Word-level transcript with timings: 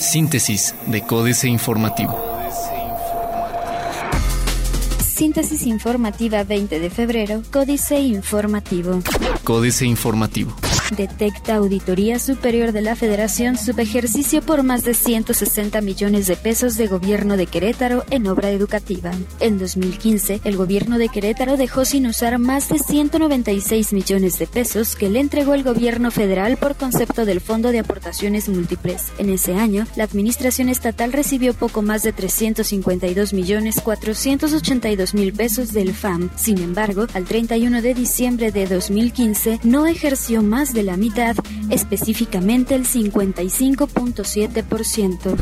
Síntesis 0.00 0.74
de 0.86 1.02
Códice 1.02 1.48
Informativo. 1.48 2.18
Síntesis 5.00 5.66
informativa 5.66 6.44
20 6.44 6.78
de 6.78 6.90
febrero, 6.90 7.42
Códice 7.50 7.98
Informativo. 7.98 9.00
Códice 9.42 9.84
Informativo. 9.86 10.54
Detecta 10.96 11.56
Auditoría 11.56 12.18
Superior 12.18 12.72
de 12.72 12.80
la 12.80 12.96
Federación 12.96 13.58
subejercicio 13.58 14.40
por 14.40 14.62
más 14.62 14.84
de 14.84 14.94
160 14.94 15.80
millones 15.82 16.26
de 16.26 16.36
pesos 16.36 16.76
de 16.76 16.86
gobierno 16.86 17.36
de 17.36 17.46
Querétaro 17.46 18.04
en 18.10 18.26
obra 18.26 18.50
educativa. 18.50 19.10
En 19.40 19.58
2015, 19.58 20.40
el 20.44 20.56
gobierno 20.56 20.98
de 20.98 21.10
Querétaro 21.10 21.56
dejó 21.56 21.84
sin 21.84 22.06
usar 22.06 22.38
más 22.38 22.70
de 22.70 22.78
196 22.78 23.92
millones 23.92 24.38
de 24.38 24.46
pesos 24.46 24.96
que 24.96 25.10
le 25.10 25.20
entregó 25.20 25.54
el 25.54 25.62
gobierno 25.62 26.10
federal 26.10 26.56
por 26.56 26.74
concepto 26.76 27.26
del 27.26 27.40
Fondo 27.40 27.70
de 27.70 27.80
Aportaciones 27.80 28.48
Múltiples. 28.48 29.12
En 29.18 29.28
ese 29.28 29.54
año, 29.54 29.86
la 29.94 30.04
administración 30.04 30.70
estatal 30.70 31.12
recibió 31.12 31.52
poco 31.52 31.82
más 31.82 32.02
de 32.02 32.12
352 32.12 33.34
millones 33.34 33.80
482 33.82 35.14
mil 35.14 35.32
pesos 35.34 35.72
del 35.72 35.92
FAM. 35.92 36.30
Sin 36.36 36.58
embargo, 36.58 37.06
al 37.12 37.24
31 37.24 37.82
de 37.82 37.94
diciembre 37.94 38.52
de 38.52 38.66
2015 38.66 39.60
no 39.64 39.86
ejerció 39.86 40.42
más 40.42 40.72
de 40.72 40.77
de 40.78 40.84
la 40.84 40.96
mitad, 40.96 41.36
específicamente 41.70 42.76
el 42.76 42.86
55.7%. 42.86 45.36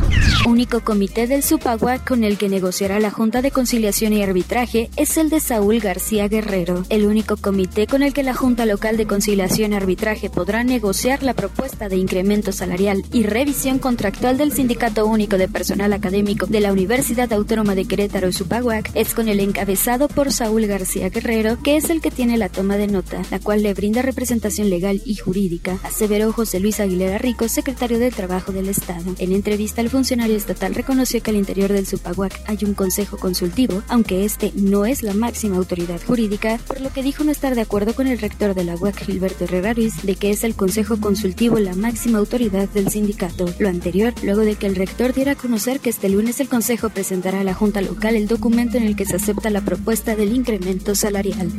Único 0.49 0.81
comité 0.81 1.27
del 1.27 1.43
Supagua 1.43 1.99
con 1.99 2.25
el 2.25 2.39
que 2.39 2.49
negociará 2.49 2.99
la 3.01 3.11
Junta 3.11 3.43
de 3.43 3.51
Conciliación 3.51 4.15
y 4.15 4.23
Arbitraje 4.23 4.89
es 4.97 5.19
el 5.19 5.29
de 5.29 5.41
Saúl 5.41 5.81
García 5.81 6.27
Guerrero. 6.29 6.85
El 6.89 7.05
único 7.05 7.37
comité 7.37 7.87
con 7.87 8.03
el 8.03 8.15
que 8.15 8.23
la 8.23 8.33
Junta 8.33 8.65
Local 8.65 8.97
de 8.97 9.07
Conciliación 9.07 9.75
y 9.75 9.77
Arbitraje 9.77 10.31
podrá 10.31 10.65
negociar 10.65 11.23
la 11.23 11.35
propuesta 11.35 11.91
de 11.91 11.97
incremento 11.97 12.51
salarial 12.51 13.05
y 13.13 13.25
revisión 13.25 13.79
contractual 13.79 14.39
del 14.39 14.53
Sindicato 14.53 15.05
Único 15.05 15.37
de 15.37 15.49
Personal 15.49 15.93
Académico 15.93 16.47
de 16.47 16.61
la 16.61 16.73
Universidad 16.73 17.31
Autónoma 17.31 17.75
de 17.75 17.85
Querétaro 17.85 18.33
Supaguac 18.33 18.91
es 18.95 19.13
con 19.13 19.29
el 19.29 19.41
encabezado 19.41 20.09
por 20.09 20.33
Saúl 20.33 20.67
García 20.67 21.11
Guerrero, 21.11 21.59
que 21.63 21.77
es 21.77 21.91
el 21.91 22.01
que 22.01 22.11
tiene 22.11 22.39
la 22.39 22.49
toma 22.49 22.79
de 22.79 22.87
nota, 22.87 23.21
la 23.31 23.39
cual 23.39 23.63
le 23.63 23.75
brinda 23.75 24.01
representación 24.01 24.71
legal 24.71 25.03
y 25.05 25.17
jurídica, 25.27 25.79
aseveró 25.83 26.33
José 26.33 26.61
Luis 26.61 26.79
Aguilera 26.79 27.19
Rico, 27.19 27.49
secretario 27.49 27.99
del 27.99 28.15
Trabajo 28.15 28.53
del 28.53 28.69
Estado. 28.69 29.17
En 29.19 29.33
entrevista, 29.33 29.81
el 29.81 29.91
funcionario 29.91 30.37
estatal 30.37 30.75
reconoció 30.75 31.21
que 31.21 31.31
al 31.31 31.37
interior 31.37 31.73
del 31.73 31.87
Supaguac 31.87 32.41
hay 32.47 32.59
un 32.63 32.75
consejo 32.75 33.17
consultivo, 33.17 33.83
aunque 33.89 34.25
este 34.25 34.53
no 34.55 34.87
es 34.87 35.03
la 35.03 35.15
máxima 35.15 35.57
autoridad 35.57 36.01
jurídica, 36.07 36.61
por 36.69 36.81
lo 36.81 36.93
que 36.93 37.03
dijo 37.03 37.25
no 37.25 37.33
estar 37.33 37.57
de 37.57 37.63
acuerdo 37.63 37.95
con 37.95 38.07
el 38.07 38.21
rector 38.21 38.55
de 38.55 38.63
la 38.63 38.77
UAC, 38.77 39.05
Gilberto 39.05 39.45
Herrera 39.45 39.75
Ruiz, 39.75 40.03
de 40.05 40.15
que 40.15 40.31
es 40.31 40.45
el 40.45 40.55
consejo 40.55 41.01
consultivo 41.01 41.59
la 41.59 41.75
máxima 41.75 42.19
autoridad 42.19 42.69
del 42.69 42.89
sindicato. 42.89 43.53
Lo 43.59 43.69
anterior, 43.69 44.15
luego 44.23 44.43
de 44.43 44.55
que 44.55 44.69
el 44.69 44.77
rector 44.77 45.13
diera 45.13 45.33
a 45.33 45.37
conocer 45.37 45.81
que 45.81 45.91
este 45.91 46.09
lunes 46.09 46.39
el 46.39 46.49
consejo 46.49 46.91
presentará 46.91 47.41
a 47.41 47.45
la 47.45 47.55
Junta 47.55 47.81
Local 47.81 48.15
el 48.15 48.29
documento 48.29 48.77
en 48.77 48.85
el 48.85 48.95
que 48.95 49.07
se 49.07 49.17
acepta 49.17 49.51
la 49.51 49.63
propuesta 49.63 50.15
del 50.15 50.37
incremento 50.37 50.95
salarial. 50.95 51.51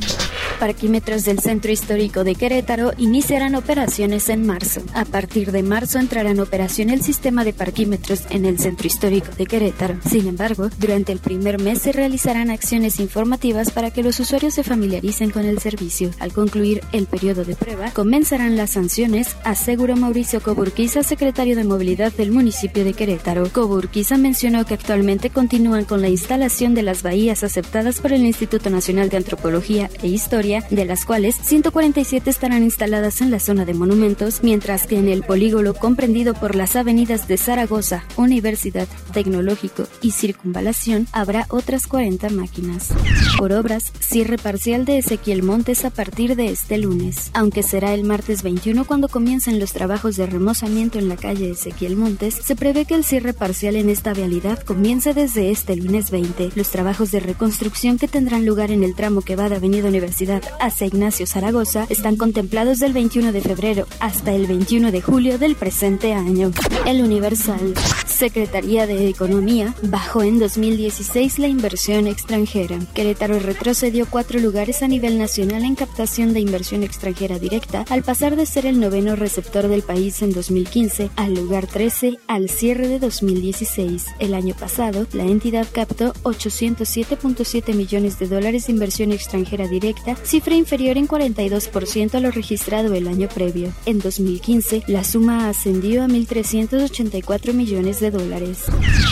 Parquímetros 0.60 1.26
del 1.26 1.40
Centro 1.40 1.72
Histórico 1.72 2.24
de 2.24 2.36
Querétaro 2.36 2.94
iniciarán 2.98 3.56
operaciones 3.58 4.30
en 4.30 4.46
marzo. 4.46 4.82
A 4.94 5.06
partir 5.06 5.52
de 5.52 5.64
marzo 5.64 6.00
entrará 6.00 6.32
en 6.32 6.40
operación 6.40 6.90
el 6.90 7.02
sistema 7.02 7.44
de 7.44 7.54
parquímetros 7.54 8.24
en 8.30 8.46
el 8.46 8.60
Centro 8.60 8.88
Histórico 8.88 9.28
de 9.38 9.46
Querétaro. 9.46 9.98
Sin 10.08 10.28
embargo, 10.28 10.70
durante 10.80 11.12
el 11.12 11.20
primer 11.20 11.60
mes 11.60 11.82
se 11.82 11.92
realizarán 11.92 12.50
acciones 12.50 13.00
informativas 13.00 13.72
para 13.72 13.92
que 13.92 14.04
los 14.04 14.20
usuarios 14.20 14.54
se 14.54 14.64
familiaricen 14.64 15.32
con 15.32 15.46
el 15.46 15.60
servicio. 15.60 16.12
Al 16.20 16.34
concluir 16.34 16.82
el 16.92 17.08
periodo 17.08 17.44
de 17.44 17.56
prueba, 17.56 17.92
comenzarán 17.92 18.58
las 18.58 18.72
sanciones, 18.72 19.36
aseguró 19.44 19.96
Mauricio 19.96 20.42
Coburquiza, 20.42 21.04
secretario 21.04 21.56
de 21.56 21.64
Movilidad 21.64 22.12
del 22.14 22.32
municipio 22.32 22.84
de 22.84 22.94
Querétaro. 22.94 23.50
Coburquiza 23.52 24.18
mencionó 24.18 24.66
que 24.66 24.76
actualmente 24.76 25.30
continúan 25.30 25.86
con 25.86 26.02
la 26.02 26.10
instalación 26.10 26.74
de 26.74 26.84
las 26.84 27.04
bahías 27.04 27.44
aceptadas 27.44 28.00
por 28.00 28.14
el 28.14 28.26
Instituto 28.26 28.70
Nacional 28.70 29.10
de 29.10 29.18
Antropología 29.18 29.90
e 30.02 30.08
Historia 30.08 30.64
de 30.70 30.86
las 30.86 31.06
cuales 31.06 31.36
147 31.42 32.30
estarán 32.30 32.64
instaladas 32.64 33.22
en 33.22 33.32
la 33.32 33.40
zona 33.48 33.64
de 33.64 33.74
monumentos, 33.74 34.40
mientras 34.44 34.88
que 34.88 35.00
en 35.00 35.08
el 35.08 35.24
polígono 35.24 35.74
comprendido 35.74 36.34
por 36.34 36.54
las 36.54 36.76
avenidas 36.76 37.30
de 37.30 37.38
Zaragoza, 37.38 38.04
Universidad, 38.18 38.90
Tecnológico 39.14 39.88
y 40.02 40.12
Circunvalación 40.12 41.08
habrá 41.14 41.46
otras 41.48 41.88
40 41.88 42.30
máquinas. 42.32 42.90
Por 43.38 43.54
obras, 43.54 43.94
cierre 44.02 44.38
parcial 44.38 44.84
de 44.84 44.98
Ezequiel 44.98 45.44
Montes 45.44 45.86
a 45.86 45.92
partir 45.92 46.36
de 46.36 46.50
este 46.50 46.78
lunes, 46.78 47.32
aunque 47.34 47.64
será 47.64 47.94
el 47.94 48.04
martes 48.04 48.44
21 48.44 48.84
cuando 48.84 49.08
comiencen 49.08 49.62
los 49.62 49.72
trabajos 49.72 50.18
de 50.18 50.26
remozamiento 50.26 51.00
en 51.00 51.08
la 51.08 51.16
calle 51.16 51.52
Ezequiel 51.52 51.96
Montes, 51.96 52.36
se 52.44 52.58
prevé 52.58 52.84
que 52.84 52.96
el 52.96 53.06
cierre 53.06 53.32
parcial 53.32 53.78
en 53.78 53.90
esta 53.90 54.12
vialidad 54.12 54.62
comience 54.62 55.14
desde 55.14 55.52
este 55.52 55.78
lunes 55.78 56.12
20. 56.12 56.50
Los 56.56 56.70
trabajos 56.70 57.12
de 57.12 57.22
reconstrucción 57.22 57.98
que 57.98 58.10
tendrán 58.10 58.46
lugar 58.46 58.72
en 58.72 58.84
el 58.84 58.94
tramo 58.94 59.22
que 59.22 59.38
va 59.38 59.48
de 59.48 59.56
Avenida 59.56 59.88
Universidad 59.88 60.44
hacia 60.60 60.88
Ignacio 60.88 61.26
Zaragoza 61.26 61.86
están 61.88 62.18
contemplados 62.18 62.80
del 62.80 62.92
21 62.92 63.32
de 63.32 63.37
febrero 63.42 63.88
hasta 64.00 64.34
el 64.34 64.48
21 64.48 64.92
de 64.92 65.02
julio 65.02 65.38
del 65.38 65.56
presente 65.56 66.14
año. 66.14 66.52
El 66.86 67.02
Universal, 67.02 67.74
Secretaría 68.06 68.88
de 68.88 69.08
Economía, 69.08 69.74
bajó 69.84 70.24
en 70.24 70.40
2016 70.40 71.40
la 71.40 71.48
inversión 71.48 72.08
extranjera. 72.08 72.80
Querétaro 72.94 73.40
retrocedió 73.40 74.06
cuatro 74.10 74.40
lugares 74.40 74.84
a 74.84 74.88
nivel 74.88 75.18
nacional 75.18 75.64
en 75.64 75.76
captación 75.76 76.34
de 76.34 76.40
inversión 76.40 76.84
extranjera 76.84 77.40
directa 77.40 77.86
al 77.90 78.04
pasar 78.04 78.36
de 78.36 78.46
ser 78.46 78.66
el 78.66 78.80
noveno 78.80 79.16
receptor 79.16 79.68
del 79.68 79.82
país 79.82 80.22
en 80.22 80.34
2015 80.34 81.10
al 81.16 81.34
lugar 81.34 81.68
13 81.68 82.20
al 82.28 82.50
cierre 82.50 82.88
de 82.88 83.00
2016. 83.00 84.06
El 84.20 84.34
año 84.34 84.56
pasado, 84.56 85.08
la 85.14 85.24
entidad 85.24 85.68
captó 85.72 86.14
807.7 86.24 87.74
millones 87.74 88.20
de 88.20 88.28
dólares 88.28 88.68
de 88.68 88.74
inversión 88.74 89.12
extranjera 89.12 89.68
directa 89.68 90.16
cifra 90.24 90.56
inferior 90.56 90.98
en 90.98 91.08
42% 91.08 92.14
a 92.14 92.20
lo 92.20 92.32
registrado 92.32 92.94
el 92.94 93.08
año 93.08 93.17
previo. 93.26 93.74
En 93.88 93.98
2015, 93.98 94.84
la 94.86 95.04
suma 95.04 95.50
ascendió 95.50 96.04
a 96.04 96.08
1.384 96.08 97.54
millones 97.54 98.00
de 98.00 98.12
dólares. 98.12 98.66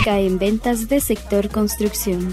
Caen 0.04 0.38
ventas 0.38 0.88
de 0.88 1.00
sector 1.00 1.50
construcción. 1.50 2.32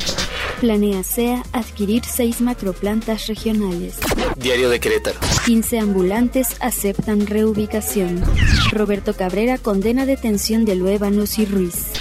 Planea 0.60 1.02
SEA 1.02 1.42
adquirir 1.52 2.04
seis 2.04 2.42
macroplantas 2.42 3.26
regionales. 3.26 3.96
Diario 4.36 4.68
de 4.68 4.78
Querétaro. 4.78 5.18
15 5.46 5.78
ambulantes 5.78 6.56
aceptan 6.60 7.26
reubicación. 7.26 8.22
Roberto 8.70 9.14
Cabrera 9.14 9.56
condena 9.58 10.04
detención 10.06 10.64
de 10.64 10.74
Luévanos 10.76 11.38
y 11.38 11.46
Ruiz. 11.46 11.91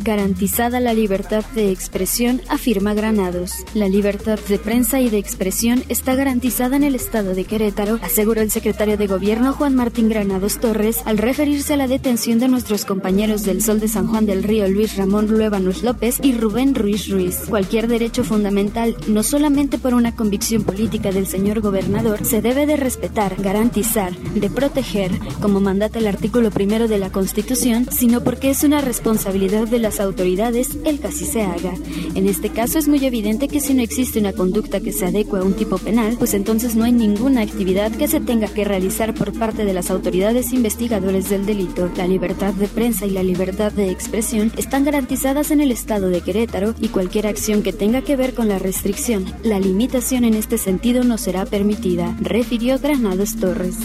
Garantizada 0.00 0.80
la 0.80 0.94
libertad 0.94 1.44
de 1.54 1.70
expresión, 1.70 2.40
afirma 2.48 2.94
Granados. 2.94 3.52
La 3.74 3.88
libertad 3.88 4.38
de 4.48 4.58
prensa 4.58 5.00
y 5.00 5.10
de 5.10 5.18
expresión 5.18 5.84
está 5.88 6.14
garantizada 6.14 6.76
en 6.76 6.82
el 6.82 6.94
estado 6.94 7.34
de 7.34 7.44
Querétaro, 7.44 7.98
aseguró 8.02 8.40
el 8.40 8.50
secretario 8.50 8.96
de 8.96 9.06
Gobierno 9.06 9.52
Juan 9.52 9.74
Martín 9.74 10.08
Granados 10.08 10.58
Torres 10.58 11.02
al 11.04 11.18
referirse 11.18 11.74
a 11.74 11.76
la 11.76 11.88
detención 11.88 12.38
de 12.38 12.48
nuestros 12.48 12.84
compañeros 12.84 13.44
del 13.44 13.62
Sol 13.62 13.80
de 13.80 13.88
San 13.88 14.08
Juan 14.08 14.24
del 14.24 14.42
Río 14.42 14.66
Luis 14.68 14.96
Ramón 14.96 15.28
Luévanos 15.28 15.82
López 15.82 16.18
y 16.22 16.32
Rubén 16.32 16.74
Ruiz 16.74 17.08
Ruiz. 17.08 17.40
Cualquier 17.48 17.86
derecho 17.86 18.24
fundamental, 18.24 18.96
no 19.08 19.22
solamente 19.22 19.78
por 19.78 19.94
una 19.94 20.16
convicción 20.16 20.64
política 20.64 21.12
del 21.12 21.26
señor 21.26 21.60
gobernador, 21.60 22.24
se 22.24 22.40
debe 22.40 22.66
de 22.66 22.76
respetar, 22.76 23.36
garantizar, 23.40 24.16
de 24.16 24.48
proteger, 24.48 25.10
como 25.40 25.60
mandata 25.60 25.98
el 25.98 26.06
artículo 26.06 26.50
primero 26.50 26.88
de 26.88 26.98
la 26.98 27.12
Constitución, 27.12 27.86
sino 27.90 28.24
porque 28.24 28.50
es 28.50 28.64
una 28.64 28.80
responsabilidad 28.80 29.68
de 29.68 29.81
las 29.82 30.00
autoridades 30.00 30.70
el 30.84 31.00
así 31.04 31.24
se 31.24 31.42
haga. 31.42 31.74
En 32.14 32.28
este 32.28 32.50
caso 32.50 32.78
es 32.78 32.88
muy 32.88 33.04
evidente 33.04 33.48
que 33.48 33.60
si 33.60 33.74
no 33.74 33.82
existe 33.82 34.20
una 34.20 34.32
conducta 34.32 34.80
que 34.80 34.92
se 34.92 35.06
adecue 35.06 35.40
a 35.40 35.42
un 35.42 35.54
tipo 35.54 35.78
penal, 35.78 36.16
pues 36.18 36.34
entonces 36.34 36.74
no 36.76 36.84
hay 36.84 36.92
ninguna 36.92 37.42
actividad 37.42 37.92
que 37.92 38.08
se 38.08 38.20
tenga 38.20 38.46
que 38.46 38.64
realizar 38.64 39.14
por 39.14 39.32
parte 39.32 39.64
de 39.64 39.74
las 39.74 39.90
autoridades 39.90 40.52
investigadores 40.52 41.28
del 41.28 41.44
delito. 41.44 41.90
La 41.96 42.06
libertad 42.06 42.54
de 42.54 42.68
prensa 42.68 43.06
y 43.06 43.10
la 43.10 43.22
libertad 43.22 43.72
de 43.72 43.90
expresión 43.90 44.52
están 44.56 44.84
garantizadas 44.84 45.50
en 45.50 45.60
el 45.60 45.72
estado 45.72 46.08
de 46.08 46.20
Querétaro 46.20 46.74
y 46.80 46.88
cualquier 46.88 47.26
acción 47.26 47.62
que 47.62 47.72
tenga 47.72 48.02
que 48.02 48.16
ver 48.16 48.34
con 48.34 48.48
la 48.48 48.58
restricción, 48.58 49.24
la 49.42 49.58
limitación 49.58 50.24
en 50.24 50.34
este 50.34 50.58
sentido 50.58 51.04
no 51.04 51.18
será 51.18 51.44
permitida, 51.46 52.16
refirió 52.20 52.78
Granados 52.78 53.36
Torres 53.36 53.76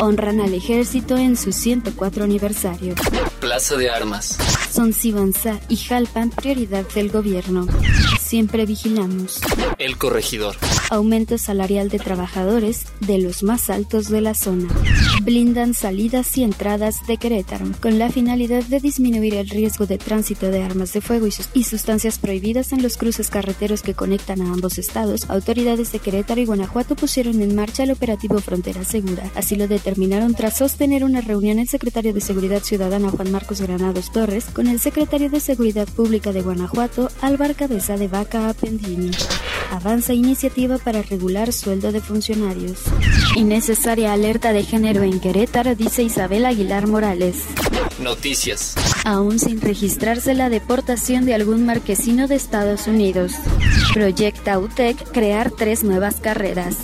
honran 0.00 0.40
al 0.40 0.54
ejército 0.54 1.16
en 1.16 1.36
su 1.36 1.52
104 1.52 2.24
aniversario. 2.24 2.94
Plaza 3.40 3.76
de 3.76 3.90
Armas. 3.90 4.38
Son 4.70 4.92
Sibanza 4.92 5.60
y 5.68 5.76
Jalpan 5.76 6.30
prioridad 6.30 6.86
del 6.94 7.10
gobierno. 7.10 7.66
Siempre 8.20 8.66
vigilamos. 8.66 9.40
El 9.78 9.96
corregidor. 9.96 10.56
Aumento 10.90 11.38
salarial 11.38 11.88
de 11.88 11.98
trabajadores 11.98 12.86
de 13.00 13.18
los 13.18 13.42
más 13.42 13.70
altos 13.70 14.08
de 14.08 14.20
la 14.20 14.34
zona. 14.34 14.68
Blindan 15.22 15.74
salidas 15.74 16.36
y 16.38 16.44
entradas 16.44 17.06
de 17.06 17.16
Querétaro 17.16 17.66
con 17.80 17.98
la 17.98 18.08
finalidad 18.08 18.62
de 18.64 18.80
disminuir 18.80 19.34
el 19.34 19.48
riesgo 19.48 19.86
de 19.86 19.98
tránsito 19.98 20.50
de 20.50 20.62
armas 20.62 20.92
de 20.92 21.00
fuego 21.00 21.26
y, 21.26 21.64
sustancias 21.64 22.18
prohibidas 22.18 22.72
en 22.72 22.82
los 22.82 22.96
cruces 22.96 23.28
carreteros 23.28 23.82
que 23.82 23.94
conectan 23.94 24.40
a 24.40 24.52
ambos 24.52 24.78
estados. 24.78 25.28
Autoridades 25.28 25.92
de 25.92 25.98
Querétaro 25.98 26.40
y 26.40 26.46
Guanajuato 26.46 26.94
pusieron 26.96 27.42
en 27.42 27.54
marcha 27.54 27.82
el 27.82 27.90
operativo 27.90 28.38
Frontera 28.38 28.84
Segura. 28.84 29.30
Así 29.34 29.56
lo 29.56 29.68
determinaron 29.68 30.34
tras 30.34 30.58
sostener 30.58 31.04
una 31.04 31.20
reunión 31.20 31.58
el 31.58 31.68
secretario 31.68 32.14
de 32.14 32.20
Seguridad 32.20 32.62
Ciudadana 32.62 33.10
Juan 33.10 33.32
Marcos 33.32 33.60
Granados 33.60 34.12
Torres 34.12 34.46
con 34.46 34.68
el 34.68 34.80
secretario 34.80 35.30
de 35.30 35.40
Seguridad 35.40 35.88
Pública 35.88 36.32
de 36.32 36.42
Guanajuato 36.42 37.10
Álvaro 37.20 37.54
Cabeza 37.54 37.96
de 37.96 38.08
Vaca 38.08 38.48
Apendini. 38.48 39.10
Avanza 39.70 40.14
iniciativa 40.14 40.78
para 40.78 41.02
regular 41.02 41.52
sueldo 41.52 41.92
de 41.92 42.00
funcionarios. 42.00 42.84
Innecesaria 43.36 44.12
alerta 44.12 44.52
de 44.52 44.64
género 44.64 45.04
en 45.08 45.20
Querétaro, 45.20 45.74
dice 45.74 46.02
Isabel 46.02 46.46
Aguilar 46.46 46.86
Morales. 46.86 47.44
Noticias. 48.00 48.74
Aún 49.04 49.38
sin 49.38 49.60
registrarse 49.60 50.34
la 50.34 50.50
deportación 50.50 51.24
de 51.24 51.34
algún 51.34 51.66
marquesino 51.66 52.28
de 52.28 52.36
Estados 52.36 52.86
Unidos. 52.86 53.32
Proyecta 53.92 54.58
UTEC 54.58 55.10
crear 55.10 55.50
tres 55.50 55.82
nuevas 55.82 56.16
carreras. 56.16 56.76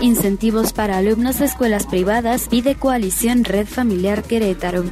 Incentivos 0.00 0.72
para 0.72 0.98
alumnos 0.98 1.38
de 1.38 1.46
escuelas 1.46 1.86
privadas 1.86 2.48
pide 2.48 2.74
coalición 2.74 3.44
Red 3.44 3.66
Familiar 3.66 4.22
Querétaro. 4.22 4.84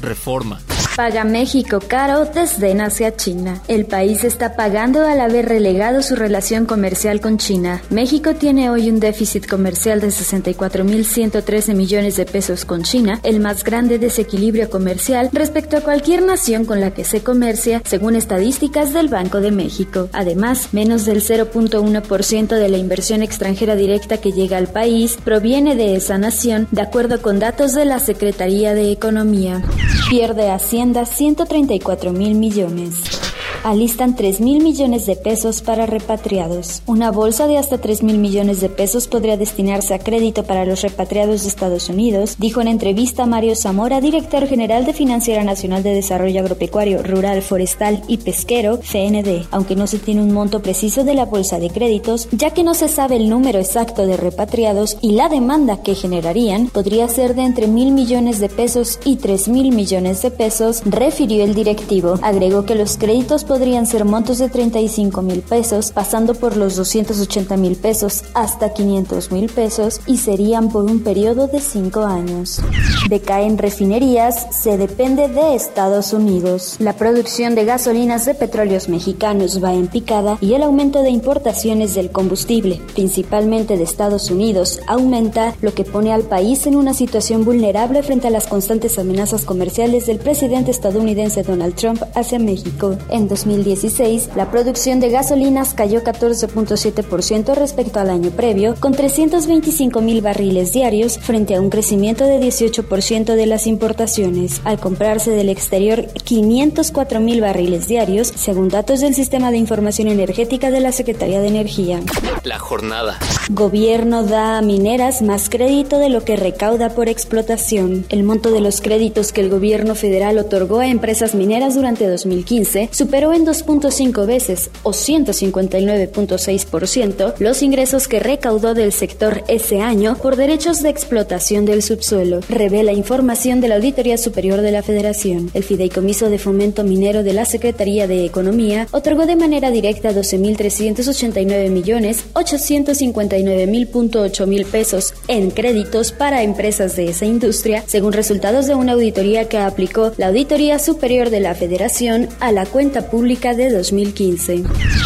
Reforma. 0.00 0.60
Paga 0.96 1.24
México 1.24 1.80
caro 1.84 2.24
desde 2.24 2.80
hacia 2.80 3.16
China. 3.16 3.60
El 3.66 3.84
país 3.84 4.22
está 4.22 4.54
pagando 4.54 5.04
al 5.04 5.20
haber 5.20 5.48
relegado 5.48 6.02
su 6.02 6.14
relación 6.14 6.66
comercial 6.66 7.20
con 7.20 7.36
China. 7.36 7.82
México 7.90 8.34
tiene 8.34 8.70
hoy 8.70 8.88
un 8.88 9.00
déficit 9.00 9.48
comercial 9.48 10.00
de 10.00 10.08
64.113 10.08 11.74
millones 11.74 12.14
de 12.16 12.26
pesos 12.26 12.64
con 12.64 12.84
China, 12.84 13.18
el 13.24 13.40
más 13.40 13.64
grande 13.64 13.98
desequilibrio 13.98 14.70
comercial 14.70 15.30
respecto 15.32 15.76
a 15.76 15.80
cualquier 15.80 16.22
nación 16.22 16.64
con 16.64 16.80
la 16.80 16.92
que 16.92 17.02
se 17.02 17.24
comercia, 17.24 17.82
según 17.84 18.14
estadísticas 18.14 18.92
del 18.92 19.08
Banco 19.08 19.40
de 19.40 19.50
México. 19.50 20.08
Además, 20.12 20.68
menos 20.72 21.04
del 21.06 21.22
0.1% 21.22 22.56
de 22.56 22.68
la 22.68 22.78
inversión 22.78 23.22
extranjera 23.24 23.74
directa 23.74 24.18
que 24.18 24.30
llega 24.30 24.58
al 24.58 24.68
país 24.68 25.18
proviene 25.24 25.74
de 25.74 25.96
esa 25.96 26.18
nación, 26.18 26.68
de 26.70 26.82
acuerdo 26.82 27.20
con 27.20 27.40
datos 27.40 27.74
de 27.74 27.84
la 27.84 27.98
Secretaría 27.98 28.74
de 28.74 28.92
Economía. 28.92 29.60
Pierde 30.08 30.50
Hacienda 30.50 30.83
134 30.92 32.12
mil 32.12 32.34
millones 32.34 33.33
alistan 33.62 34.16
3 34.16 34.40
mil 34.40 34.62
millones 34.62 35.06
de 35.06 35.16
pesos 35.16 35.62
para 35.62 35.86
repatriados. 35.86 36.82
Una 36.86 37.10
bolsa 37.10 37.46
de 37.46 37.58
hasta 37.58 37.78
3 37.78 38.02
mil 38.02 38.18
millones 38.18 38.60
de 38.60 38.68
pesos 38.68 39.06
podría 39.06 39.36
destinarse 39.36 39.94
a 39.94 39.98
crédito 39.98 40.44
para 40.44 40.64
los 40.64 40.82
repatriados 40.82 41.42
de 41.42 41.48
Estados 41.48 41.88
Unidos, 41.88 42.36
dijo 42.38 42.60
en 42.60 42.68
entrevista 42.68 43.26
Mario 43.26 43.54
Zamora, 43.56 44.00
director 44.00 44.46
general 44.46 44.84
de 44.84 44.92
Financiera 44.92 45.44
Nacional 45.44 45.82
de 45.82 45.94
Desarrollo 45.94 46.40
Agropecuario, 46.40 47.02
Rural, 47.02 47.42
Forestal 47.42 48.02
y 48.08 48.18
Pesquero, 48.18 48.78
FND, 48.82 49.46
aunque 49.50 49.76
no 49.76 49.86
se 49.86 49.98
tiene 49.98 50.22
un 50.22 50.32
monto 50.32 50.62
preciso 50.62 51.04
de 51.04 51.14
la 51.14 51.24
bolsa 51.24 51.58
de 51.58 51.70
créditos, 51.70 52.28
ya 52.32 52.50
que 52.50 52.64
no 52.64 52.74
se 52.74 52.88
sabe 52.88 53.16
el 53.16 53.28
número 53.28 53.58
exacto 53.58 54.06
de 54.06 54.16
repatriados 54.16 54.96
y 55.00 55.12
la 55.12 55.28
demanda 55.28 55.82
que 55.82 55.94
generarían 55.94 56.68
podría 56.68 57.08
ser 57.08 57.34
de 57.34 57.42
entre 57.42 57.66
mil 57.66 57.92
millones 57.92 58.40
de 58.40 58.48
pesos 58.48 58.98
y 59.04 59.16
3 59.16 59.48
mil 59.48 59.74
millones 59.74 60.22
de 60.22 60.30
pesos, 60.30 60.82
refirió 60.84 61.44
el 61.44 61.54
directivo. 61.54 62.18
Agregó 62.22 62.64
que 62.64 62.74
los 62.74 62.96
créditos 62.96 63.43
podrían 63.44 63.86
ser 63.86 64.04
montos 64.04 64.38
de 64.38 64.48
35 64.48 65.22
mil 65.22 65.42
pesos, 65.42 65.92
pasando 65.92 66.34
por 66.34 66.56
los 66.56 66.76
280 66.76 67.56
mil 67.56 67.76
pesos 67.76 68.24
hasta 68.34 68.72
500 68.72 69.30
mil 69.32 69.48
pesos 69.50 70.00
y 70.06 70.18
serían 70.18 70.70
por 70.70 70.84
un 70.84 71.02
periodo 71.02 71.46
de 71.46 71.60
5 71.60 72.00
años. 72.04 72.60
Decaen 73.08 73.58
refinerías, 73.58 74.46
se 74.50 74.76
depende 74.76 75.28
de 75.28 75.54
Estados 75.54 76.12
Unidos. 76.12 76.76
La 76.78 76.94
producción 76.94 77.54
de 77.54 77.64
gasolinas 77.64 78.24
de 78.26 78.34
petróleos 78.34 78.88
mexicanos 78.88 79.62
va 79.62 79.74
en 79.74 79.88
picada 79.88 80.38
y 80.40 80.54
el 80.54 80.62
aumento 80.62 81.02
de 81.02 81.10
importaciones 81.10 81.94
del 81.94 82.10
combustible, 82.10 82.80
principalmente 82.94 83.76
de 83.76 83.84
Estados 83.84 84.30
Unidos, 84.30 84.80
aumenta, 84.86 85.54
lo 85.60 85.74
que 85.74 85.84
pone 85.84 86.12
al 86.12 86.22
país 86.22 86.66
en 86.66 86.76
una 86.76 86.94
situación 86.94 87.44
vulnerable 87.44 88.02
frente 88.02 88.28
a 88.28 88.30
las 88.30 88.46
constantes 88.46 88.98
amenazas 88.98 89.44
comerciales 89.44 90.06
del 90.06 90.18
presidente 90.18 90.70
estadounidense 90.70 91.42
Donald 91.42 91.74
Trump 91.74 92.02
hacia 92.14 92.38
México. 92.38 92.96
En 93.10 93.28
2016, 93.34 94.30
la 94.36 94.50
producción 94.50 95.00
de 95.00 95.10
gasolinas 95.10 95.74
cayó 95.74 96.04
14.7% 96.04 97.54
respecto 97.54 97.98
al 97.98 98.10
año 98.10 98.30
previo, 98.30 98.76
con 98.78 98.92
325 98.92 100.00
mil 100.00 100.22
barriles 100.22 100.72
diarios 100.72 101.18
frente 101.18 101.56
a 101.56 101.60
un 101.60 101.68
crecimiento 101.68 102.24
de 102.24 102.38
18% 102.38 103.34
de 103.34 103.46
las 103.46 103.66
importaciones, 103.66 104.60
al 104.64 104.78
comprarse 104.78 105.32
del 105.32 105.48
exterior 105.48 106.06
504 106.24 107.20
mil 107.20 107.40
barriles 107.40 107.88
diarios, 107.88 108.28
según 108.28 108.68
datos 108.68 109.00
del 109.00 109.14
Sistema 109.14 109.50
de 109.50 109.56
Información 109.56 110.06
Energética 110.08 110.70
de 110.70 110.80
la 110.80 110.92
Secretaría 110.92 111.40
de 111.40 111.48
Energía. 111.48 112.00
La 112.44 112.60
jornada. 112.60 113.18
Gobierno 113.50 114.22
da 114.22 114.56
a 114.56 114.62
mineras 114.62 115.20
más 115.20 115.50
crédito 115.50 115.98
de 115.98 116.08
lo 116.08 116.24
que 116.24 116.34
recauda 116.34 116.88
por 116.88 117.10
explotación. 117.10 118.06
El 118.08 118.22
monto 118.22 118.50
de 118.50 118.62
los 118.62 118.80
créditos 118.80 119.32
que 119.32 119.42
el 119.42 119.50
gobierno 119.50 119.94
federal 119.94 120.38
otorgó 120.38 120.80
a 120.80 120.88
empresas 120.88 121.34
mineras 121.34 121.74
durante 121.74 122.08
2015 122.08 122.88
superó 122.90 123.34
en 123.34 123.44
2.5 123.44 124.26
veces 124.26 124.70
o 124.82 124.92
159.6% 124.92 127.34
los 127.38 127.62
ingresos 127.62 128.08
que 128.08 128.18
recaudó 128.18 128.72
del 128.72 128.92
sector 128.92 129.44
ese 129.46 129.82
año 129.82 130.16
por 130.16 130.36
derechos 130.36 130.80
de 130.80 130.88
explotación 130.88 131.66
del 131.66 131.82
subsuelo, 131.82 132.40
revela 132.48 132.92
información 132.92 133.60
de 133.60 133.68
la 133.68 133.74
Auditoría 133.74 134.16
Superior 134.16 134.62
de 134.62 134.72
la 134.72 134.82
Federación. 134.82 135.50
El 135.52 135.64
Fideicomiso 135.64 136.30
de 136.30 136.38
Fomento 136.38 136.82
Minero 136.82 137.22
de 137.22 137.34
la 137.34 137.44
Secretaría 137.44 138.06
de 138.06 138.24
Economía 138.24 138.86
otorgó 138.90 139.26
de 139.26 139.36
manera 139.36 139.70
directa 139.70 140.12
12.389 140.12 141.68
millones 141.68 142.24
850 142.32 143.33
89.8 143.36 144.46
mil 144.46 144.64
pesos 144.64 145.14
en 145.28 145.50
créditos 145.50 146.12
para 146.12 146.42
empresas 146.42 146.96
de 146.96 147.08
esa 147.08 147.26
industria, 147.26 147.84
según 147.86 148.12
resultados 148.12 148.66
de 148.66 148.74
una 148.74 148.92
auditoría 148.92 149.48
que 149.48 149.58
aplicó 149.58 150.12
la 150.16 150.28
Auditoría 150.28 150.78
Superior 150.78 151.30
de 151.30 151.40
la 151.40 151.54
Federación 151.54 152.28
a 152.40 152.52
la 152.52 152.66
cuenta 152.66 153.10
pública 153.10 153.54
de 153.54 153.70
2015. 153.70 154.64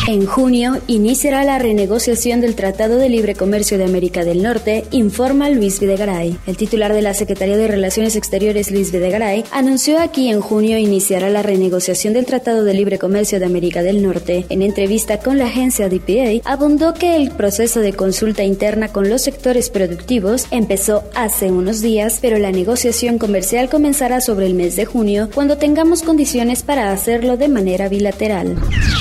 En 0.09 0.27
junio 0.27 0.79
iniciará 0.87 1.45
la 1.45 1.59
renegociación 1.59 2.41
del 2.41 2.55
Tratado 2.55 2.97
de 2.97 3.09
Libre 3.09 3.35
Comercio 3.35 3.79
de 3.79 3.85
América 3.85 4.25
del 4.25 4.43
Norte, 4.43 4.85
informa 4.91 5.51
Luis 5.51 5.81
Videgaray. 5.81 6.37
El 6.47 6.57
titular 6.57 6.93
de 6.93 7.03
la 7.03 7.15
Secretaría 7.15 7.57
de 7.57 7.69
Relaciones 7.69 8.17
Exteriores, 8.17 8.71
Luis 8.71 8.93
Videgaray, 8.93 9.45
anunció 9.51 9.99
aquí 10.01 10.29
en 10.29 10.41
junio 10.41 10.79
iniciará 10.79 11.31
la 11.31 11.43
renegociación 11.43 12.15
del 12.15 12.27
Tratado 12.27 12.65
de 12.65 12.75
Libre 12.75 12.99
Comercio 12.99 13.39
de 13.39 13.47
América 13.47 13.83
del 13.83 14.03
Norte. 14.03 14.47
En 14.49 14.63
entrevista 14.63 15.19
con 15.19 15.39
la 15.39 15.47
agencia 15.47 15.89
DPA, 15.89 16.41
abundó 16.45 16.95
que 16.95 17.17
el 17.17 17.31
proceso 17.31 17.81
de 17.81 17.93
construcción 17.93 18.18
consulta 18.19 18.43
interna 18.43 18.89
con 18.89 19.09
los 19.09 19.23
sectores 19.23 19.71
productivos 19.71 20.49
empezó 20.51 21.05
hace 21.15 21.53
unos 21.53 21.83
días, 21.83 22.19
pero 22.21 22.37
la 22.37 22.51
negociación 22.51 23.17
comercial 23.17 23.69
comenzará 23.69 24.21
sobre 24.21 24.47
el 24.47 24.55
mes 24.55 24.75
de 24.75 24.87
junio, 24.87 25.31
cuando 25.33 25.57
tengamos 25.57 26.03
condiciones 26.03 26.65
para 26.65 26.91
hacerlo 26.91 27.37
de 27.37 27.47
manera 27.47 27.89
bilateral 27.89 28.57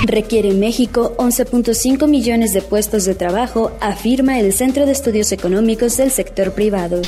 Requiere 0.06 0.54
México 0.54 1.16
11.5 1.18 2.08
millones 2.08 2.54
de 2.54 2.62
puestos 2.62 3.06
de 3.06 3.16
trabajo, 3.16 3.72
afirma 3.82 4.40
el 4.40 4.54
Centro 4.54 4.86
de 4.86 4.92
Estudios 4.92 5.32
Económicos 5.32 5.98
del 5.98 6.12
Sector 6.12 6.54
Privado. 6.54 7.02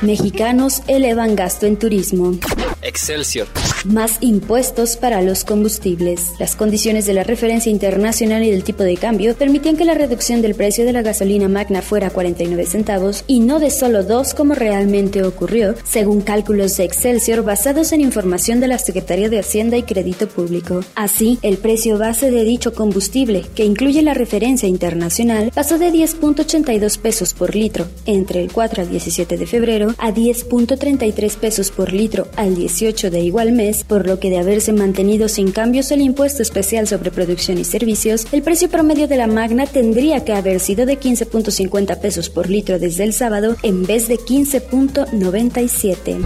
Mexicanos 0.00 0.82
elevan 0.86 1.34
gasto 1.34 1.66
en 1.66 1.76
turismo. 1.76 2.38
Excelsior. 2.82 3.48
Más 3.84 4.18
impuestos 4.20 4.96
para 4.96 5.22
los 5.22 5.44
combustibles. 5.44 6.32
Las 6.40 6.56
condiciones 6.56 7.06
de 7.06 7.14
la 7.14 7.22
referencia 7.22 7.70
internacional 7.70 8.42
y 8.42 8.50
del 8.50 8.64
tipo 8.64 8.82
de 8.82 8.96
cambio 8.96 9.36
permitían 9.36 9.76
que 9.76 9.84
la 9.84 9.94
reducción 9.94 10.42
del 10.42 10.56
precio 10.56 10.84
de 10.84 10.92
la 10.92 11.02
gasolina 11.02 11.48
magna 11.48 11.80
fuera 11.80 12.10
49 12.10 12.66
centavos 12.66 13.22
y 13.28 13.38
no 13.38 13.60
de 13.60 13.70
solo 13.70 14.02
2 14.02 14.34
como 14.34 14.54
realmente 14.54 15.22
ocurrió, 15.22 15.76
según 15.84 16.22
cálculos 16.22 16.76
de 16.76 16.84
Excelsior 16.84 17.44
basados 17.44 17.92
en 17.92 18.00
información 18.00 18.58
de 18.58 18.66
la 18.66 18.78
Secretaría 18.78 19.28
de 19.28 19.38
Hacienda 19.38 19.76
y 19.76 19.84
Crédito 19.84 20.28
Público. 20.28 20.80
Así, 20.96 21.38
el 21.42 21.58
precio 21.58 21.98
base 21.98 22.32
de 22.32 22.42
dicho 22.42 22.74
combustible, 22.74 23.44
que 23.54 23.64
incluye 23.64 24.02
la 24.02 24.14
referencia 24.14 24.68
internacional, 24.68 25.52
pasó 25.54 25.78
de 25.78 25.92
10.82 25.92 26.98
pesos 26.98 27.32
por 27.32 27.54
litro 27.54 27.86
entre 28.06 28.42
el 28.42 28.50
4 28.50 28.82
al 28.82 28.90
17 28.90 29.36
de 29.36 29.46
febrero 29.46 29.94
a 29.98 30.12
10.33 30.12 31.36
pesos 31.36 31.70
por 31.70 31.92
litro 31.92 32.26
al 32.34 32.56
18 32.56 33.10
de 33.10 33.20
igual 33.20 33.52
mes, 33.52 33.67
por 33.86 34.06
lo 34.06 34.18
que 34.18 34.30
de 34.30 34.38
haberse 34.38 34.72
mantenido 34.72 35.28
sin 35.28 35.52
cambios 35.52 35.90
el 35.90 36.00
impuesto 36.00 36.40
especial 36.42 36.86
sobre 36.86 37.10
producción 37.10 37.58
y 37.58 37.64
servicios, 37.64 38.26
el 38.32 38.40
precio 38.42 38.70
promedio 38.70 39.08
de 39.08 39.18
la 39.18 39.26
magna 39.26 39.66
tendría 39.66 40.24
que 40.24 40.32
haber 40.32 40.60
sido 40.60 40.86
de 40.86 40.98
15.50 40.98 42.00
pesos 42.00 42.30
por 42.30 42.48
litro 42.48 42.78
desde 42.78 43.04
el 43.04 43.12
sábado 43.12 43.56
en 43.62 43.84
vez 43.84 44.08
de 44.08 44.16
15.97. 44.16 46.16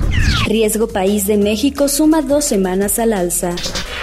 Riesgo 0.47 0.87
País 0.89 1.27
de 1.27 1.37
México 1.37 1.89
suma 1.89 2.23
dos 2.23 2.45
semanas 2.45 2.99
al 2.99 3.13
alza. 3.13 3.55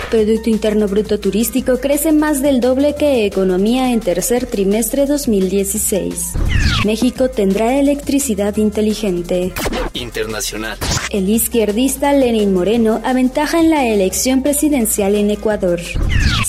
Producto 0.09 0.49
Interno 0.49 0.87
Bruto 0.87 1.19
Turístico 1.19 1.77
crece 1.79 2.11
más 2.11 2.41
del 2.41 2.61
doble 2.61 2.95
que 2.95 3.27
economía 3.27 3.93
en 3.93 3.99
tercer 3.99 4.47
trimestre 4.47 5.05
2016. 5.05 6.33
México 6.83 7.29
tendrá 7.29 7.77
electricidad 7.79 8.57
inteligente. 8.57 9.53
Internacional. 9.93 10.77
El 11.11 11.29
izquierdista 11.29 12.13
Lenin 12.13 12.53
Moreno 12.53 13.01
aventaja 13.03 13.59
en 13.59 13.69
la 13.69 13.85
elección 13.85 14.41
presidencial 14.41 15.13
en 15.13 15.29
Ecuador. 15.29 15.79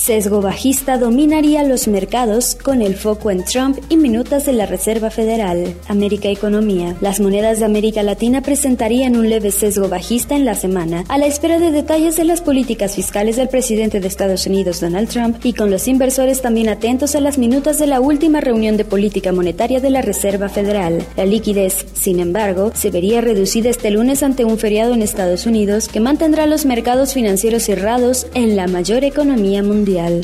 Sesgo 0.01 0.41
bajista 0.41 0.97
dominaría 0.97 1.63
los 1.63 1.87
mercados 1.87 2.55
con 2.55 2.81
el 2.81 2.95
foco 2.95 3.29
en 3.29 3.45
Trump 3.45 3.77
y 3.87 3.97
minutas 3.97 4.47
de 4.47 4.53
la 4.53 4.65
Reserva 4.65 5.11
Federal. 5.11 5.75
América 5.87 6.29
Economía. 6.29 6.95
Las 7.01 7.19
monedas 7.19 7.59
de 7.59 7.65
América 7.65 8.01
Latina 8.01 8.41
presentarían 8.41 9.15
un 9.15 9.29
leve 9.29 9.51
sesgo 9.51 9.89
bajista 9.89 10.35
en 10.35 10.45
la 10.45 10.55
semana, 10.55 11.03
a 11.07 11.19
la 11.19 11.27
espera 11.27 11.59
de 11.59 11.69
detalles 11.69 12.17
de 12.17 12.23
las 12.23 12.41
políticas 12.41 12.95
fiscales 12.95 13.35
del 13.35 13.47
presidente 13.51 13.99
de 13.99 14.07
Estados 14.07 14.47
Unidos 14.47 14.81
Donald 14.81 15.09
Trump 15.09 15.37
y 15.43 15.53
con 15.53 15.69
los 15.69 15.87
inversores 15.87 16.41
también 16.41 16.69
atentos 16.69 17.13
a 17.15 17.19
las 17.19 17.37
minutas 17.37 17.77
de 17.77 17.85
la 17.85 17.99
última 17.99 18.41
reunión 18.41 18.77
de 18.77 18.85
política 18.85 19.31
monetaria 19.31 19.79
de 19.79 19.89
la 19.89 20.01
Reserva 20.01 20.49
Federal. 20.49 21.05
La 21.15 21.25
liquidez, 21.25 21.85
sin 21.93 22.19
embargo, 22.19 22.71
se 22.73 22.89
vería 22.89 23.21
reducida 23.21 23.69
este 23.69 23.91
lunes 23.91 24.23
ante 24.23 24.45
un 24.45 24.57
feriado 24.57 24.93
en 24.93 25.01
Estados 25.01 25.45
Unidos 25.45 25.87
que 25.87 25.99
mantendrá 25.99 26.47
los 26.47 26.65
mercados 26.65 27.13
financieros 27.13 27.63
cerrados 27.63 28.25
en 28.33 28.55
la 28.55 28.67
mayor 28.67 29.03
economía 29.03 29.61
mundial. 29.61 30.21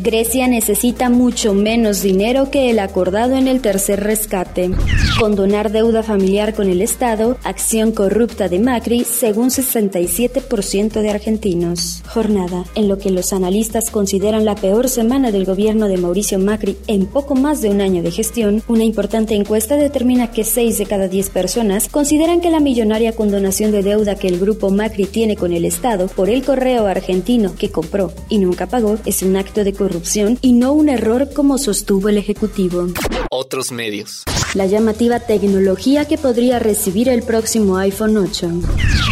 Grecia 0.00 0.48
necesita 0.48 1.08
mucho 1.08 1.54
menos 1.54 2.02
dinero 2.02 2.50
que 2.50 2.70
el 2.70 2.80
acordado 2.80 3.36
en 3.36 3.48
el 3.48 3.60
tercer 3.60 4.02
rescate. 4.02 4.70
Condonar 5.18 5.72
deuda 5.72 6.02
familiar 6.02 6.54
con 6.54 6.68
el 6.68 6.82
Estado, 6.82 7.38
acción 7.42 7.92
corrupta 7.92 8.50
de 8.50 8.58
Macri, 8.58 9.02
según 9.04 9.48
67% 9.48 11.00
de 11.00 11.08
argentinos. 11.08 12.02
Jornada, 12.06 12.66
en 12.74 12.86
lo 12.86 12.98
que 12.98 13.08
los 13.08 13.32
analistas 13.32 13.88
consideran 13.88 14.44
la 14.44 14.56
peor 14.56 14.90
semana 14.90 15.32
del 15.32 15.46
gobierno 15.46 15.88
de 15.88 15.96
Mauricio 15.96 16.38
Macri 16.38 16.76
en 16.86 17.06
poco 17.06 17.34
más 17.34 17.62
de 17.62 17.70
un 17.70 17.80
año 17.80 18.02
de 18.02 18.10
gestión, 18.10 18.62
una 18.68 18.84
importante 18.84 19.34
encuesta 19.34 19.76
determina 19.76 20.32
que 20.32 20.44
6 20.44 20.76
de 20.76 20.84
cada 20.84 21.08
10 21.08 21.30
personas 21.30 21.88
consideran 21.88 22.42
que 22.42 22.50
la 22.50 22.60
millonaria 22.60 23.16
condonación 23.16 23.72
de 23.72 23.82
deuda 23.82 24.16
que 24.16 24.28
el 24.28 24.38
grupo 24.38 24.68
Macri 24.68 25.06
tiene 25.06 25.34
con 25.34 25.54
el 25.54 25.64
Estado 25.64 26.08
por 26.08 26.28
el 26.28 26.44
correo 26.44 26.86
argentino 26.86 27.54
que 27.54 27.70
compró 27.70 28.12
y 28.28 28.36
nunca 28.36 28.66
pagó 28.66 28.98
es 29.06 29.22
un 29.22 29.36
acto 29.36 29.64
de 29.64 29.72
corrupción 29.72 30.38
y 30.42 30.52
no 30.52 30.74
un 30.74 30.90
error 30.90 31.32
como 31.32 31.56
sostuvo 31.56 32.10
el 32.10 32.18
Ejecutivo. 32.18 32.88
Otros 33.30 33.72
medios. 33.72 34.24
La 34.56 34.64
llamativa 34.64 35.20
tecnología 35.20 36.06
que 36.06 36.16
podría 36.16 36.58
recibir 36.58 37.10
el 37.10 37.22
próximo 37.22 37.76
iPhone 37.76 38.16
8. 38.16 38.50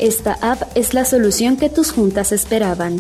Esta 0.01 0.39
app 0.41 0.63
es 0.75 0.95
la 0.95 1.05
solución 1.05 1.59
que 1.59 1.69
tus 1.69 1.93
juntas 1.93 2.33
esperaban. 2.33 2.99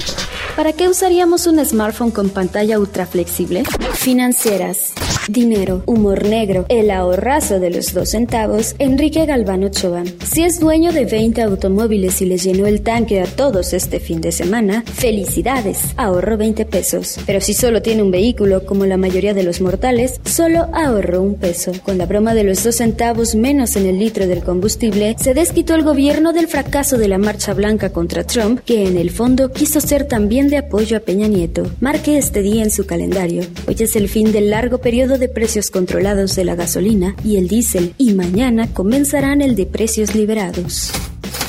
¿Para 0.54 0.74
qué 0.74 0.90
usaríamos 0.90 1.46
un 1.46 1.64
smartphone 1.64 2.10
con 2.10 2.28
pantalla 2.28 2.78
ultra 2.78 3.06
flexible? 3.06 3.62
Financieras. 3.94 4.92
Dinero, 5.26 5.82
humor 5.86 6.26
negro, 6.26 6.66
el 6.68 6.90
ahorrazo 6.90 7.58
de 7.58 7.70
los 7.70 7.94
dos 7.94 8.10
centavos, 8.10 8.74
Enrique 8.78 9.24
Galván 9.24 9.64
Ochoa. 9.64 10.04
Si 10.22 10.42
es 10.42 10.60
dueño 10.60 10.92
de 10.92 11.06
20 11.06 11.40
automóviles 11.40 12.20
y 12.20 12.26
les 12.26 12.44
llenó 12.44 12.66
el 12.66 12.82
tanque 12.82 13.22
a 13.22 13.24
todos 13.24 13.72
este 13.72 14.00
fin 14.00 14.20
de 14.20 14.32
semana, 14.32 14.84
felicidades, 14.86 15.94
ahorro 15.96 16.36
20 16.36 16.66
pesos. 16.66 17.18
Pero 17.24 17.40
si 17.40 17.54
solo 17.54 17.80
tiene 17.80 18.02
un 18.02 18.10
vehículo, 18.10 18.66
como 18.66 18.84
la 18.84 18.98
mayoría 18.98 19.32
de 19.32 19.44
los 19.44 19.62
mortales, 19.62 20.20
solo 20.26 20.68
ahorró 20.74 21.22
un 21.22 21.36
peso. 21.36 21.72
Con 21.82 21.96
la 21.96 22.04
broma 22.04 22.33
de 22.34 22.44
los 22.44 22.62
dos 22.62 22.76
centavos 22.76 23.34
menos 23.34 23.76
en 23.76 23.86
el 23.86 23.98
litro 23.98 24.26
del 24.26 24.42
combustible, 24.42 25.16
se 25.18 25.34
desquitó 25.34 25.74
el 25.74 25.82
gobierno 25.82 26.32
del 26.32 26.48
fracaso 26.48 26.98
de 26.98 27.08
la 27.08 27.18
marcha 27.18 27.54
blanca 27.54 27.90
contra 27.90 28.24
Trump, 28.24 28.60
que 28.64 28.86
en 28.86 28.96
el 28.96 29.10
fondo 29.10 29.52
quiso 29.52 29.80
ser 29.80 30.06
también 30.06 30.48
de 30.48 30.58
apoyo 30.58 30.96
a 30.96 31.00
Peña 31.00 31.28
Nieto. 31.28 31.70
Marque 31.80 32.18
este 32.18 32.42
día 32.42 32.62
en 32.62 32.70
su 32.70 32.86
calendario. 32.86 33.42
Hoy 33.66 33.76
es 33.78 33.96
el 33.96 34.08
fin 34.08 34.32
del 34.32 34.50
largo 34.50 34.78
periodo 34.78 35.18
de 35.18 35.28
precios 35.28 35.70
controlados 35.70 36.36
de 36.36 36.44
la 36.44 36.54
gasolina 36.54 37.16
y 37.24 37.36
el 37.36 37.48
diésel 37.48 37.94
y 37.98 38.12
mañana 38.14 38.68
comenzarán 38.72 39.40
el 39.40 39.56
de 39.56 39.66
precios 39.66 40.14
liberados. 40.14 40.92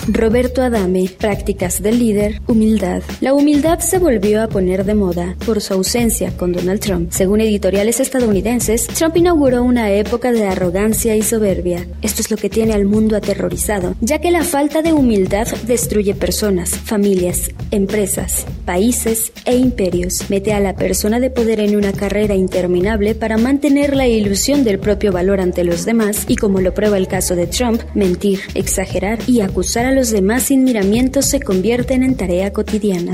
Roberto 0.07 0.61
Adame, 0.61 1.09
prácticas 1.17 1.81
del 1.81 1.97
líder, 1.97 2.39
humildad. 2.47 3.01
La 3.21 3.33
humildad 3.33 3.79
se 3.79 3.97
volvió 3.97 4.43
a 4.43 4.47
poner 4.47 4.85
de 4.85 4.93
moda 4.93 5.35
por 5.47 5.61
su 5.61 5.73
ausencia 5.73 6.37
con 6.37 6.51
Donald 6.51 6.79
Trump. 6.79 7.11
Según 7.11 7.41
editoriales 7.41 7.99
estadounidenses, 7.99 8.85
Trump 8.85 9.17
inauguró 9.17 9.63
una 9.63 9.89
época 9.91 10.31
de 10.31 10.45
arrogancia 10.45 11.15
y 11.15 11.23
soberbia. 11.23 11.87
Esto 12.03 12.21
es 12.21 12.29
lo 12.29 12.37
que 12.37 12.51
tiene 12.51 12.73
al 12.73 12.85
mundo 12.85 13.15
aterrorizado, 13.15 13.95
ya 13.99 14.19
que 14.19 14.29
la 14.29 14.43
falta 14.43 14.83
de 14.83 14.93
humildad 14.93 15.47
destruye 15.65 16.13
personas, 16.13 16.69
familias, 16.69 17.49
empresas, 17.71 18.45
países 18.65 19.31
e 19.45 19.55
imperios. 19.57 20.29
Mete 20.29 20.53
a 20.53 20.59
la 20.59 20.75
persona 20.75 21.19
de 21.19 21.31
poder 21.31 21.59
en 21.59 21.75
una 21.75 21.93
carrera 21.93 22.35
interminable 22.35 23.15
para 23.15 23.37
mantener 23.37 23.95
la 23.95 24.07
ilusión 24.07 24.63
del 24.63 24.77
propio 24.77 25.11
valor 25.11 25.39
ante 25.39 25.63
los 25.63 25.83
demás 25.83 26.25
y 26.27 26.35
como 26.35 26.61
lo 26.61 26.75
prueba 26.75 26.97
el 26.97 27.07
caso 27.07 27.35
de 27.35 27.47
Trump, 27.47 27.81
mentir, 27.95 28.41
exagerar 28.53 29.17
y 29.25 29.41
acusar 29.41 29.87
a 29.87 29.94
los 29.95 30.11
demás 30.11 30.43
sin 30.43 30.63
miramientos 30.63 31.25
se 31.25 31.39
convierten 31.39 32.03
en 32.03 32.15
tarea 32.15 32.51
cotidiana. 32.51 33.13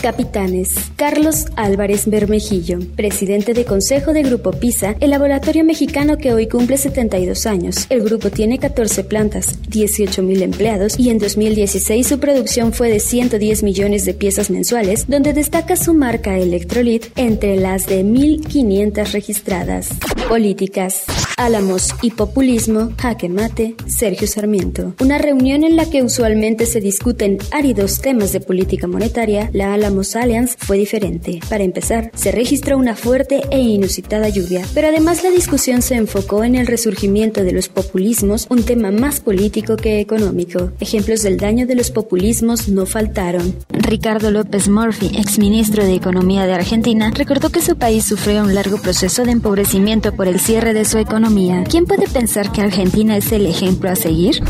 Capitanes. 0.00 0.68
Carlos 0.94 1.46
Álvarez 1.56 2.06
Bermejillo, 2.06 2.78
presidente 2.94 3.54
de 3.54 3.64
Consejo 3.64 4.12
de 4.12 4.22
Grupo 4.22 4.52
PISA, 4.52 4.94
el 5.00 5.10
laboratorio 5.10 5.64
mexicano 5.64 6.16
que 6.16 6.32
hoy 6.32 6.46
cumple 6.46 6.76
72 6.76 7.46
años. 7.46 7.86
El 7.88 8.02
grupo 8.02 8.30
tiene 8.30 8.58
14 8.58 9.02
plantas, 9.02 9.58
18 9.68 10.22
mil 10.22 10.42
empleados 10.42 10.96
y 10.96 11.10
en 11.10 11.18
2016 11.18 12.06
su 12.06 12.20
producción 12.20 12.72
fue 12.72 12.88
de 12.88 13.00
110 13.00 13.64
millones 13.64 14.04
de 14.04 14.14
piezas 14.14 14.48
mensuales, 14.48 15.06
donde 15.08 15.32
destaca 15.32 15.74
su 15.74 15.92
marca 15.92 16.38
Electrolit 16.38 17.06
entre 17.16 17.56
las 17.56 17.86
de 17.86 18.04
1.500 18.04 19.10
registradas. 19.10 19.88
Políticas. 20.28 21.04
Álamos 21.38 21.90
y 22.00 22.12
populismo, 22.12 22.92
jaque 22.96 23.28
mate, 23.28 23.74
Sergio 23.86 24.26
Sarmiento. 24.26 24.94
Una 25.02 25.18
reunión 25.18 25.64
en 25.64 25.76
la 25.76 25.84
que 25.84 26.02
usualmente 26.02 26.64
se 26.64 26.80
discuten 26.80 27.36
áridos 27.50 28.00
temas 28.00 28.32
de 28.32 28.40
política 28.40 28.86
monetaria, 28.86 29.50
la 29.52 29.74
Álamos 29.74 30.16
Alliance 30.16 30.56
fue 30.58 30.78
diferente. 30.78 31.40
Para 31.50 31.62
empezar, 31.62 32.10
se 32.14 32.32
registró 32.32 32.78
una 32.78 32.96
fuerte 32.96 33.42
e 33.50 33.60
inusitada 33.60 34.30
lluvia, 34.30 34.64
pero 34.72 34.88
además 34.88 35.22
la 35.22 35.30
discusión 35.30 35.82
se 35.82 35.96
enfocó 35.96 36.42
en 36.42 36.54
el 36.54 36.66
resurgimiento 36.66 37.44
de 37.44 37.52
los 37.52 37.68
populismos, 37.68 38.46
un 38.48 38.62
tema 38.62 38.90
más 38.90 39.20
político 39.20 39.76
que 39.76 40.00
económico. 40.00 40.72
Ejemplos 40.80 41.22
del 41.22 41.36
daño 41.36 41.66
de 41.66 41.74
los 41.74 41.90
populismos 41.90 42.66
no 42.68 42.86
faltaron. 42.86 43.54
Ricardo 43.68 44.30
López 44.30 44.70
Murphy, 44.70 45.10
exministro 45.18 45.84
de 45.84 45.96
Economía 45.96 46.46
de 46.46 46.54
Argentina, 46.54 47.12
recordó 47.14 47.50
que 47.50 47.60
su 47.60 47.76
país 47.76 48.06
sufrió 48.06 48.42
un 48.42 48.54
largo 48.54 48.80
proceso 48.80 49.24
de 49.24 49.32
empobrecimiento 49.32 50.16
por 50.16 50.28
el 50.28 50.40
cierre 50.40 50.72
de 50.72 50.86
su 50.86 50.96
economía 50.96 51.25
¿Quién 51.26 51.86
puede 51.86 52.06
pensar 52.06 52.52
que 52.52 52.60
Argentina 52.60 53.16
es 53.16 53.32
el 53.32 53.46
ejemplo 53.46 53.90
a 53.90 53.96
seguir? 53.96 54.40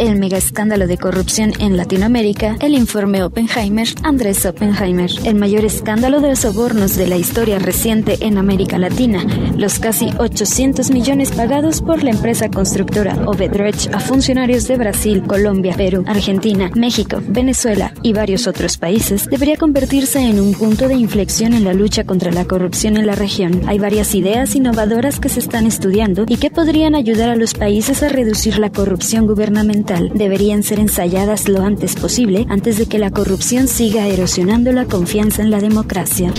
El 0.00 0.18
mega 0.18 0.36
escándalo 0.36 0.88
de 0.88 0.98
corrupción 0.98 1.52
en 1.60 1.76
Latinoamérica, 1.76 2.56
el 2.58 2.74
informe 2.74 3.22
Oppenheimer, 3.22 3.86
Andrés 4.02 4.44
Oppenheimer, 4.44 5.12
el 5.24 5.36
mayor 5.36 5.64
escándalo 5.64 6.20
de 6.20 6.34
sobornos 6.34 6.96
de 6.96 7.06
la 7.06 7.16
historia 7.16 7.60
reciente 7.60 8.18
en 8.20 8.36
América 8.36 8.78
Latina, 8.78 9.24
los 9.56 9.78
casi 9.78 10.10
800 10.18 10.90
millones 10.90 11.30
pagados 11.30 11.80
por 11.80 12.02
la 12.02 12.10
empresa 12.10 12.50
constructora 12.50 13.16
Obedrech 13.26 13.94
a 13.94 14.00
funcionarios 14.00 14.66
de 14.66 14.76
Brasil, 14.76 15.22
Colombia, 15.24 15.74
Perú, 15.76 16.02
Argentina, 16.04 16.68
México, 16.74 17.22
Venezuela 17.28 17.94
y 18.02 18.12
varios 18.12 18.48
otros 18.48 18.76
países, 18.76 19.28
debería 19.30 19.56
convertirse 19.56 20.18
en 20.18 20.40
un 20.40 20.52
punto 20.54 20.88
de 20.88 20.94
inflexión 20.94 21.54
en 21.54 21.62
la 21.62 21.74
lucha 21.74 22.02
contra 22.02 22.32
la 22.32 22.44
corrupción 22.44 22.96
en 22.96 23.06
la 23.06 23.14
región. 23.14 23.62
Hay 23.68 23.78
varias 23.78 24.16
ideas 24.16 24.56
innovadoras 24.56 25.20
que 25.20 25.28
se 25.28 25.38
están 25.38 25.66
estudiando 25.66 26.23
y 26.28 26.36
que 26.36 26.50
podrían 26.50 26.94
ayudar 26.94 27.30
a 27.30 27.36
los 27.36 27.54
países 27.54 28.02
a 28.02 28.08
reducir 28.08 28.58
la 28.58 28.70
corrupción 28.70 29.26
gubernamental. 29.26 30.10
Deberían 30.14 30.62
ser 30.62 30.80
ensayadas 30.80 31.48
lo 31.48 31.62
antes 31.62 31.94
posible 31.96 32.46
antes 32.48 32.78
de 32.78 32.86
que 32.86 32.98
la 32.98 33.10
corrupción 33.10 33.68
siga 33.68 34.06
erosionando 34.06 34.72
la 34.72 34.84
confianza 34.86 35.42
en 35.42 35.50
la 35.50 35.60
democracia. 35.60 36.32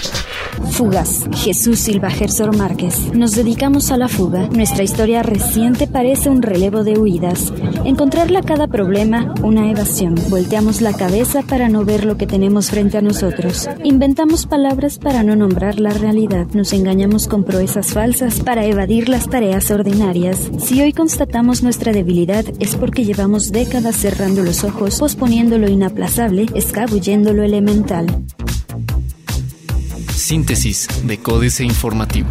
Fugas. 0.72 1.25
Jesús 1.34 1.80
Silva 1.80 2.10
Gersor 2.10 2.56
Márquez. 2.56 3.13
Nos 3.13 3.36
dedicamos 3.36 3.92
a 3.92 3.98
la 3.98 4.08
fuga. 4.08 4.48
Nuestra 4.50 4.84
historia 4.84 5.24
reciente 5.24 5.88
parece 5.88 6.30
un 6.30 6.42
relevo 6.42 6.84
de 6.84 6.98
huidas. 6.98 7.54
Encontrarla 7.84 8.42
cada 8.42 8.68
problema, 8.68 9.34
una 9.44 9.70
evasión. 9.70 10.15
Volteamos 10.30 10.82
la 10.82 10.94
cabeza 10.94 11.44
para 11.44 11.70
no 11.70 11.86
ver 11.86 12.06
lo 12.06 12.18
que 12.18 12.27
tenemos 12.27 12.70
frente 12.70 12.98
a 12.98 13.01
nosotros. 13.01 13.70
Inventamos 13.84 14.46
palabras 14.46 14.98
para 14.98 15.24
no 15.24 15.36
nombrar 15.36 15.80
la 15.80 15.92
realidad. 15.92 16.48
Nos 16.54 16.74
engañamos 16.74 17.27
con 17.27 17.44
proezas 17.44 17.94
falsas 17.94 18.39
para 18.39 18.65
evadir 18.65 19.10
las 19.10 19.30
tareas 19.30 19.72
Si 20.58 20.82
hoy 20.82 20.94
constatamos 20.94 21.62
nuestra 21.62 21.91
debilidad 21.91 22.46
es 22.60 22.75
porque 22.77 23.03
llevamos 23.03 23.51
décadas 23.51 23.98
cerrando 23.98 24.41
los 24.41 24.63
ojos, 24.63 25.00
posponiendo 25.00 25.58
lo 25.58 25.70
inaplazable, 25.70 26.46
escabullendo 26.55 27.34
lo 27.34 27.44
elemental. 27.44 28.05
Síntesis 30.13 30.88
de 31.03 31.17
Códice 31.17 31.65
Informativo. 31.65 32.29